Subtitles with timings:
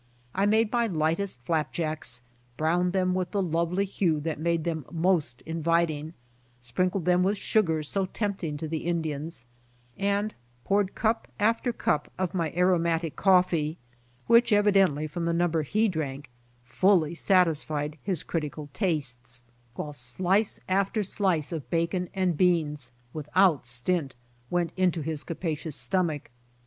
[0.33, 2.23] I made my lightest flap jacks,
[2.57, 6.15] browned them; with the lovely hue that made them most inviting,
[6.59, 9.45] sprinkled them with sugar so tempting to the Indians,
[9.95, 10.33] and
[10.63, 13.77] poured cup after cup of my aromatic coffee,
[14.25, 16.31] which evidently from the number he drank,
[16.63, 19.43] fully satisfied his critical tastes,
[19.75, 24.15] while slice after slice of bacon and beans with LOST CATTLE RESTORED 71 out Stint
[24.49, 26.31] went into his capacious stomach.